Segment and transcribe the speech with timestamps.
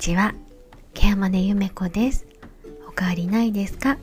[0.00, 0.32] ちは。
[0.94, 2.26] ケアマネゆめこです。
[2.88, 3.98] おかわりないですか？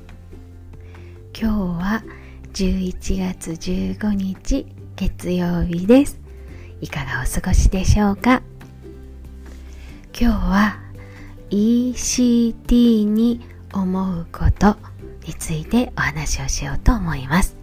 [1.36, 2.04] 今日は
[2.54, 6.20] 11月15日月曜日です。
[6.82, 8.44] いかがお過ごしでしょうか？
[10.14, 10.80] 今日は
[11.50, 13.42] ECT に
[13.74, 14.76] 思うこと
[15.26, 17.56] についてお話をしようと思います、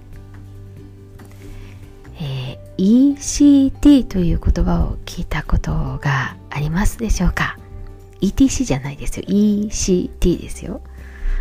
[2.21, 7.59] えー、ECT という言葉を聞いたことがありますでしょうか？
[8.29, 9.27] ETC じゃないですよ。
[9.27, 10.81] ECT ですよ。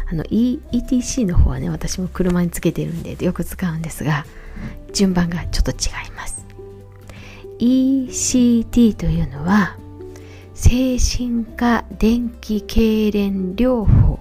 [0.10, 4.26] あの、e、ETC の方はね私も車につけてるんでよく使うんですが
[4.92, 5.76] 順番がちょっと違
[6.08, 6.46] います。
[7.60, 9.78] ECT というのは
[10.54, 14.20] 精神科電気痙攣療法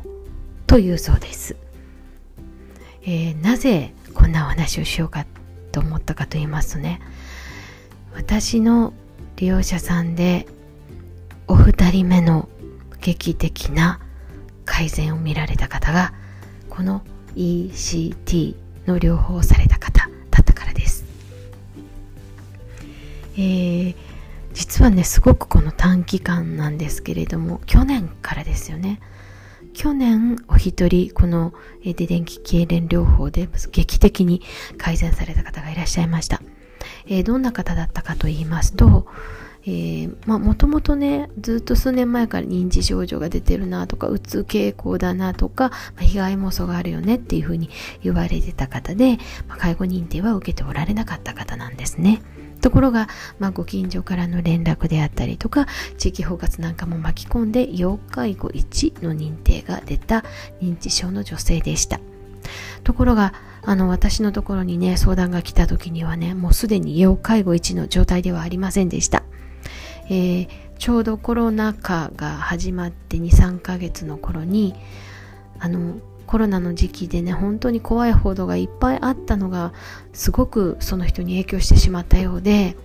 [0.67, 1.57] というそうです、
[3.03, 5.27] えー、なぜこんなお話をしようか
[5.73, 7.01] と思ったかと言いますとね
[8.15, 8.93] 私の
[9.37, 10.47] 利用者さんで
[11.47, 12.49] お二人目の
[13.03, 14.01] 劇的な
[14.65, 16.15] 改善を見られた方が
[16.71, 17.03] この
[17.37, 18.55] ECT
[18.87, 21.05] の療法をされた方だったからです、
[23.35, 23.95] えー、
[24.55, 29.01] 実はねすごくこの短期間なんですけれども去年からですよね。
[29.75, 34.43] 去年お一人こので電気痙攣療法で劇的に
[34.77, 36.43] 改善された方がいらっしゃいました、
[37.07, 39.07] えー、どんな方だったかと言いますと、
[39.67, 47.71] え、まあもともとねずっと数年前から認知症状が出てるなとかうつ傾向だなとか、まあ、被害妄想があるよねっていうふうに
[48.03, 49.19] 言われてた方で、
[49.49, 52.23] まあ、介護認定は受けておられなかった方なんですね。
[52.61, 53.09] ところが、
[53.41, 55.67] まあ、ご近所からの連絡であったりとか
[55.99, 60.25] 地域包括なんかも巻き込んで要介護1の認定が出た
[60.61, 62.01] 認知症の女性でした
[62.85, 69.25] ところがあの私のところにね相談が来た時にはねもうすでに要介護1の状態ではありませんでした
[70.07, 74.75] えー、ちょうどコロナ禍が始まって23ヶ月の頃に
[75.59, 75.95] あの
[76.27, 79.73] コロナの時期でね本当に怖い報道がいっぱいあったのが
[80.13, 82.77] すごくその人に影響してしまったようで、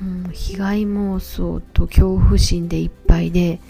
[0.00, 3.60] うん、被害妄想と恐怖心でいっぱいで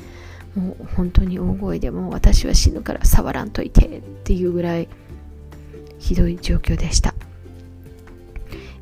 [0.55, 4.89] もう本当に大声でも私は死ぬから触らんといてっていうぐらい
[5.99, 7.15] ひどい状況でした、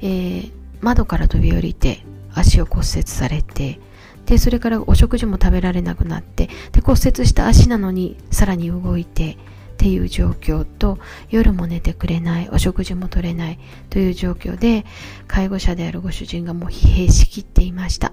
[0.01, 2.05] えー、窓から飛び降りて
[2.35, 3.81] 足を骨折されて
[4.27, 9.37] でそれからお食事も食べられなくなってで骨折した足なのにさらに動いてっ
[9.77, 10.99] ていう状況と
[11.29, 13.59] 夜も寝てくれないお食事も取れない
[13.91, 14.85] という状況で
[15.27, 18.13] 介護者であるご主人がもう疲弊しきっていました。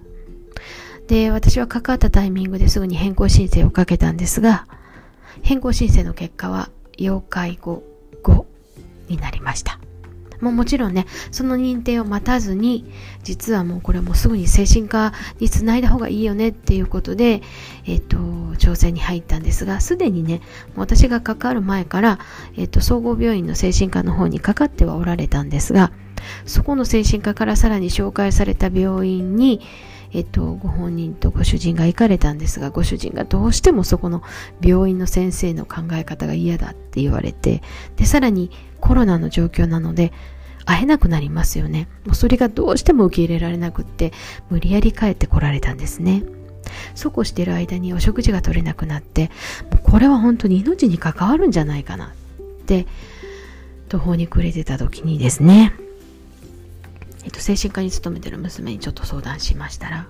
[1.07, 4.67] で私は関わったタイミングですぐに変更申請をかけたんですが
[5.41, 7.83] 変更申請の結果は要介護
[8.23, 8.45] 5
[9.07, 9.79] になりました。
[10.41, 12.85] もうもちろんね、その認定を待たずに、
[13.23, 17.41] 実はもうこれもうすぐに精神科につないだ方がいいよねっていうことで、
[17.85, 18.17] えっ、と、
[18.57, 20.41] 調整に入ったんですが、すでにね、
[20.75, 22.19] 私がかかる前から、
[22.57, 25.91] えっ、と、総合病院の精神科の方にかかってはおられたんですが、
[26.45, 29.61] そこの精神科からさらに紹介された病院に、
[30.11, 34.23] えっと、ご本人とご主人が行かれたんですが、ご主人がどうしてもそこの
[34.61, 37.61] 病院の先生の考え方が嫌だって言われて、
[37.95, 38.51] で、さらに
[38.89, 40.11] コロナの状況なので、
[40.65, 41.87] 会えなくなりますよね。
[42.07, 44.11] もうそれがどうしても受け入れられなくって、
[44.49, 46.23] 無理やり帰ってこられたんですね。
[46.95, 49.29] そうこうしてる間にお食事が取れなくなって、
[49.71, 52.09] もうこれは本当に命に関わるんじゃないかなっ
[52.65, 52.87] て、
[53.89, 55.71] 途方に暮れてた時にですね、
[57.25, 60.07] えっと、精神科に勤めてる娘にちょっと相談しましたら、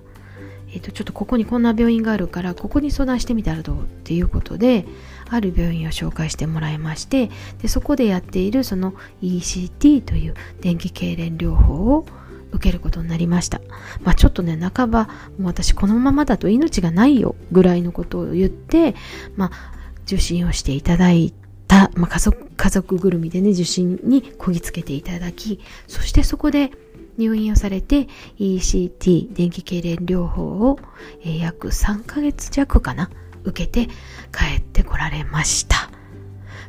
[0.73, 4.85] えっと、ちょっとここにこんな病院があるから、ここに相談してみたらどうっていうことで、
[5.29, 7.29] ある病院を紹介してもらいまして、
[7.61, 12.05] でそこでやっているその ECT という電気痙攣療法を
[12.51, 13.61] 受けることになりました。
[14.01, 18.95] まあちょっとね、半ば、もう私このままだと命がないよぐらいのことを言って、
[19.35, 21.33] まあ受診をしていただい
[21.67, 26.71] た、まあ、家族、家族ぐるみでね、受診にこぎつけていただき、そしてそこで
[27.19, 28.07] 入院をされて
[28.39, 30.79] ECT 電気痙攣療法を、
[31.23, 33.11] え、約3ヶ月弱かな
[33.43, 33.87] 受けて
[34.31, 35.91] 帰ってこられました。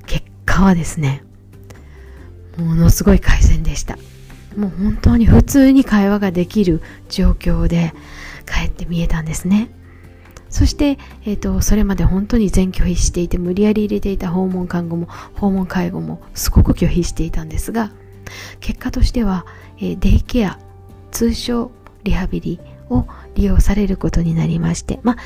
[0.06, 1.22] 結果はですね
[2.58, 3.96] ものすごい改善でした。
[4.56, 7.94] もう本当に普通に会話ができる状況で
[8.46, 9.70] 帰って見えたんですね。
[10.48, 17.92] そして、えーと、それまで本当に全拒否していて無理やり入れていた訪問看護も訪問介護もすごく拒否していたんですが
[18.60, 19.46] 結果としては、
[19.80, 20.58] え、デイケア
[21.10, 21.70] 通称
[22.04, 25.16] リハビリを利用されることになりまして、まあ、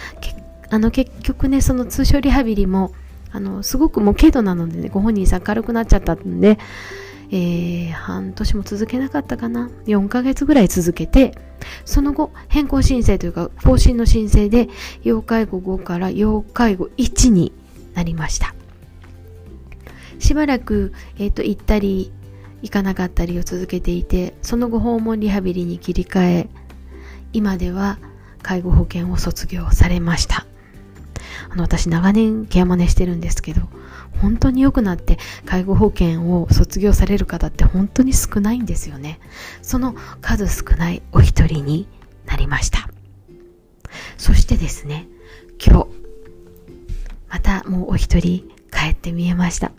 [0.70, 2.92] あの結局ねその通称リハビリも
[3.30, 6.58] あのすごくもう軽度なのでねご本人さん軽くなっちゃったんで、
[7.30, 11.32] えー、半年も続けなかったかな？4ヶ月ぐらい続けて
[11.84, 14.68] その後、変更申請というか、方針の申請で、
[15.02, 17.52] 要介護5から要介護1に
[17.94, 18.54] なりました。
[20.18, 22.12] しばらく、えっ、ー、と、行ったり、
[22.64, 26.48] 行かなかったりを続けていて、その後訪問リハビリに切り替え、
[27.34, 27.98] 今では
[28.42, 30.46] 介護保険を卒業されました。
[31.50, 33.68] あの、私長年ケアマネしてるんですけど、
[34.22, 39.20] 本当に良くなって介護保険を卒業される方って本当に少ないんですよね。
[39.60, 41.86] その数少ないお一人に
[42.24, 42.88] なりました。
[44.16, 45.06] そしてですね、
[45.62, 45.88] 今日、
[47.28, 49.70] またもうお一人帰って見えました。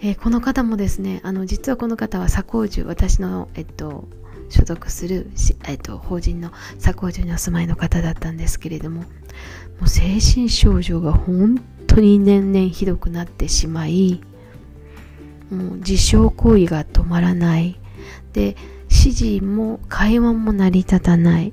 [0.00, 4.08] えー、この方もですね、あの、実はこの方は佐光樹、私の、えっと、
[4.48, 5.30] 所属する、
[5.66, 6.50] えっと、法人の
[6.82, 9.06] 佐光樹にお住まいの方だったんですけれども、も
[9.84, 14.22] う精神症状が本当に年々ひどくなってしまい
[15.50, 17.78] もう自傷行為が止まらない。
[18.32, 18.56] で
[18.90, 21.52] 指示も会話も成り立たない。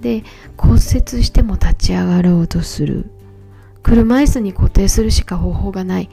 [0.00, 0.24] で
[0.56, 0.80] 骨折
[1.24, 3.10] しても立ち上がろうとする。
[3.82, 6.08] 車椅子に固定するしか方法がないっ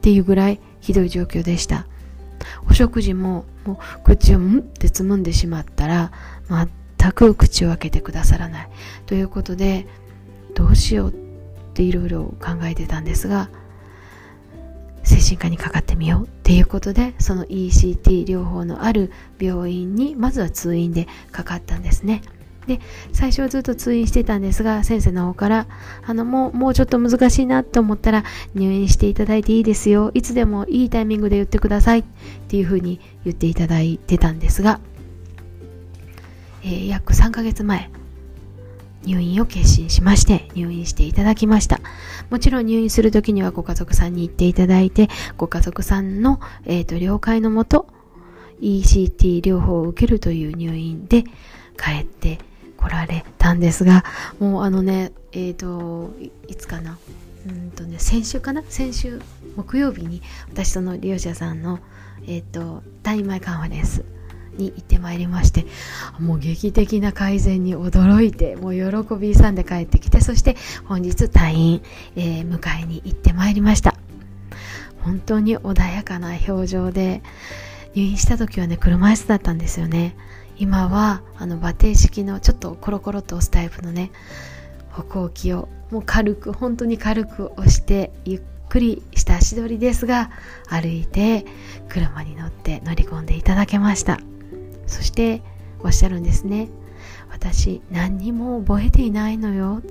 [0.00, 1.86] ていうぐらいひどい状況でした。
[2.68, 6.12] お食事ももう口をむってつむんでしまったら
[6.50, 8.68] 全く口を開けてくださらない。
[9.06, 9.86] ということで
[10.54, 11.14] どうしようっ
[11.72, 13.48] ていろいろ考えてたんですが
[15.04, 19.10] 精神科にかかってみようっていうことでその ECT 療法のある
[19.40, 22.20] 病院にまずは通院でかかったんですね。
[22.66, 22.80] で
[23.12, 25.66] 最初はずっと通院してたんですが先生の方から
[26.06, 28.24] あのもうもうちょっと難しいなと思ったら
[28.54, 32.04] 入院していただいていいですよいつでもいいタイミングで言ってくださいっ
[32.48, 34.80] ていうふうに言っていただいてたんですが、
[36.62, 37.90] えー、約3ヶ月前
[39.04, 41.80] 入院を決心しまして入院していただきました。
[42.30, 47.86] もちろん入院するときにはご家族さんに行っていただいて、ご家族さんの、えーと、了解のもと
[48.60, 51.24] ECT 療法を受けるという入院で
[51.76, 52.38] 帰って
[52.84, 54.04] 来られたんですが、
[54.38, 56.12] もうあのね、えっ、ー、と、
[56.48, 56.98] いつかな？
[57.48, 58.62] うんとね、先週かな？
[58.68, 59.20] 先週
[59.56, 60.22] 木曜日に
[60.52, 61.78] 私との利用者さんの、
[62.26, 64.04] えっ、ー、と、タイマイカンファレンス
[64.56, 65.66] に行ってまいりまして
[66.20, 71.82] もう劇的な改善に驚いてもう喜び勇んで帰ってきてそして本日退院、
[72.14, 73.96] えー、迎えに行ってまいりました。
[75.02, 77.22] 本当に穏やかな表情で
[77.94, 80.16] 入院した時はね車椅子だったんですよね。
[80.56, 84.10] 今はあの馬蹄式のちょっとコロコロと押すタイプのね
[84.90, 90.30] 歩行器をもう軽く本当に軽く押してゆっくりした足取りですが
[90.68, 91.44] 歩いて
[91.88, 94.18] 車に乗って乗り込んでいただけました。
[94.86, 95.42] そして
[95.80, 96.68] おっしゃるんですね。
[97.30, 99.82] 私何にも覚えていないのよっ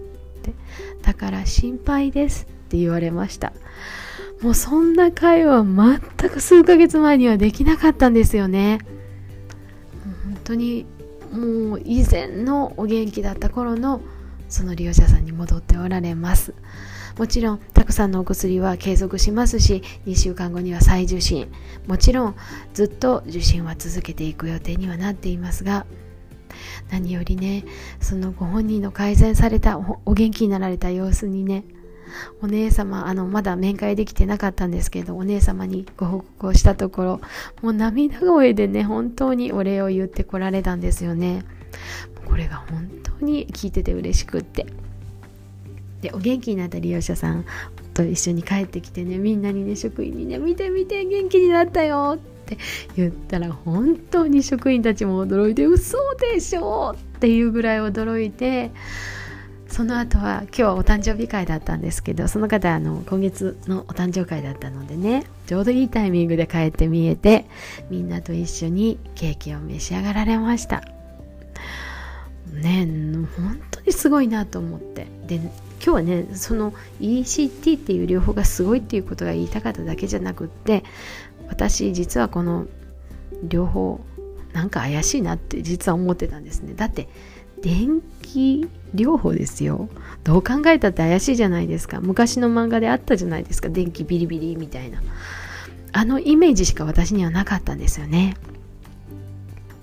[0.42, 0.54] て
[1.02, 3.54] だから心配ですって言われました。
[4.42, 8.80] もうそんな会話全く数ヶ月前にはできなかったんですよね。
[10.44, 10.86] 当に
[11.32, 14.02] もう以前のお元気だった頃の
[14.50, 16.54] その利用者さんに戻っておられます。
[17.18, 21.52] もちろんたくさんのお薬は継続しますし2週間後には再受診。
[21.88, 22.36] もちろん
[22.74, 25.86] ずっと受診は続けていく予定にはなっていますが
[26.92, 27.66] 何よりね
[28.00, 31.64] そのご本人の改善されたお元気になられた様子にね
[32.42, 37.22] お姉様あのまだ面会できてなかったんですけどお姉様にご報告をしたところ
[37.62, 41.44] もう涙声でね本当にお礼を言ってこられたんですよね。
[42.26, 44.66] これが本当に聞いてて嬉しくって。
[46.02, 47.46] でお元気になった利用者さん
[47.94, 52.58] と一緒に帰ってきてねみんなにね職員にね見て見て元気になったよって
[52.98, 58.72] 言ったら本当に職員たちも驚いて嘘でしょっていうぐらい驚いて
[59.74, 67.48] その後は今日はお誕生日会だったんですけどその方あの今月のお誕生会だったのでねちょうどいいタイミングで帰って見えて
[67.90, 70.84] みんなと一緒にケーキを召し上がられました。
[72.54, 72.88] ね
[73.36, 75.08] 本当にすごいなと思って。
[75.26, 80.84] で今日はねその ECT っていう療法がすごいっていうことが言いたかっただけじゃなくって
[81.48, 82.68] 私実はこの
[83.48, 84.02] 療法
[84.54, 86.76] なんか怪しいなって実は思ってたんですね。
[86.76, 87.08] だって
[87.64, 89.90] 電気療法ですよ。
[90.24, 92.02] どう考えたって怪しいじゃないですか。
[92.02, 93.70] 昔の漫画であったじゃないですか。
[93.70, 95.02] 電気ビリビリみたいな。
[95.94, 98.36] あのイメージしか私にはなかったんですよね。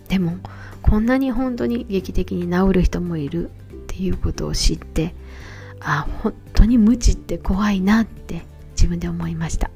[0.08, 0.36] でも
[0.82, 3.50] こんなに本当に劇的に治る人もいるっ
[3.86, 5.14] ていうことを知って
[5.80, 9.70] あ本当に無知って怖いなって自分で思いました、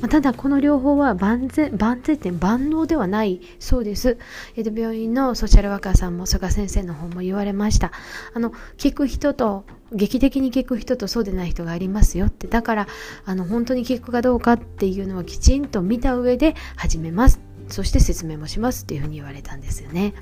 [0.00, 4.18] まあ、ただこの療法は万全万全点万能ではないそうです、
[4.56, 7.92] えっと、病院のソーシャルワーカーさんも曽我先生の方も言われました。
[8.34, 12.46] あの聞く人と劇的に聞く人とそうでない人がありますよって。
[12.46, 12.86] だから
[13.24, 17.40] あの本当に聞くかどうかっていうのはきちんと見た上で始めます。
[17.68, 20.14] そして説明もしますっていうふうに言われたんですよね。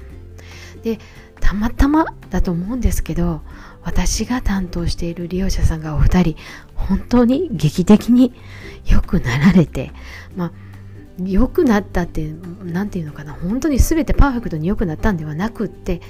[0.82, 0.98] で
[1.40, 3.42] たまたまだと思うんですけど
[3.88, 6.36] 私が担当している利用者さんがお二人
[6.74, 8.34] 本当に劇的に
[8.86, 9.92] 良くなられて
[10.36, 10.52] まあ
[11.24, 16.02] 良くなったって何て言うのかな本当に全てパーフェクトに良くなったんではなくって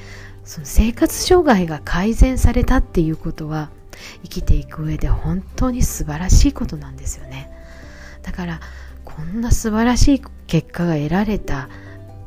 [0.45, 3.71] その生活障害が改善されたっていうことは
[4.25, 7.49] 生きていく上で本当に素晴らしいことなんですよね。
[8.23, 8.61] だから
[9.05, 11.69] こんな素晴らしい結果が得られた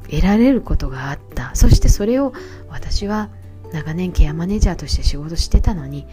[0.09, 1.53] 得られることがあった。
[1.55, 2.31] そしてそれを
[2.69, 3.29] 私は
[3.71, 6.05] 長年ケアマネージャーとして仕事してたのに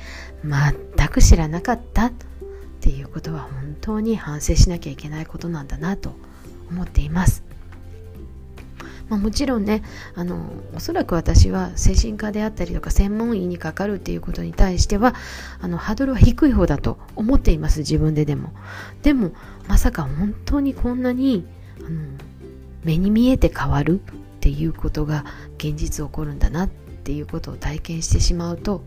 [0.45, 2.12] 全く知らなかったっ
[2.81, 6.15] ていうことは本当に反省しなきゃいけないことなんだなと
[6.71, 7.49] 思っています。
[9.09, 9.83] まあ、もちろんね
[10.15, 15.15] あのおそらく私は精神科であったりとか専門医にかかるっていうことに対しては
[15.61, 18.53] あのハードルは低い方だと思っています自分ででも
[19.03, 19.33] でも
[19.67, 21.47] まさか本当にこんなに
[21.79, 21.88] あの
[22.85, 25.25] 目に見えて変わるっていうことが
[25.57, 26.69] 現実起こるんだなっ
[27.09, 28.85] ていうことを体験してしまうと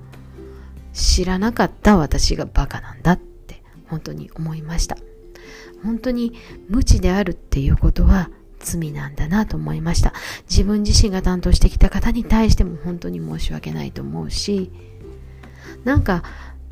[0.93, 4.95] 知らなかった私がバカなんだって本当に思いました。
[5.83, 6.33] 本当に
[6.69, 10.13] 無知であるっていうことは罪なんだなと思いました。
[10.47, 14.71] 自分自身が担当してきた方に対しても本当に申し訳ないと思うし
[15.83, 16.23] なんか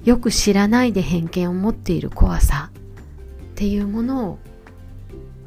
[0.03, 4.39] よく知らないで偏見を持っている怖さっていうものを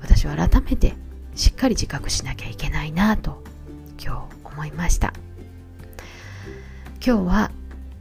[0.01, 0.95] 私は改めて
[1.37, 3.45] しっかり自覚しなきゃいけないなと
[4.03, 5.13] 今日思いました。
[7.05, 7.51] 今日は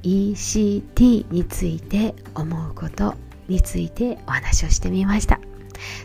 [0.04, 3.16] ECT について思うこと
[3.48, 5.40] についてお話をしてみました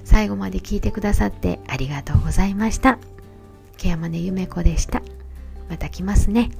[0.05, 2.99] 最後まで聞いてくださってありがとうございました。
[3.77, 5.03] ケアマネゆめ子でした。
[5.69, 6.51] また来ますね。